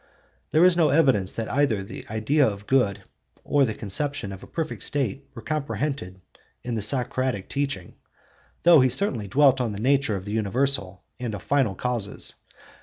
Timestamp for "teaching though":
7.49-8.81